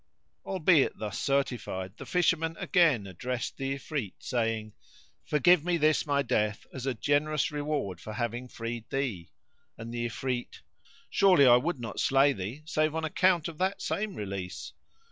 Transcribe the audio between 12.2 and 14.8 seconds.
thee save on account of that same release."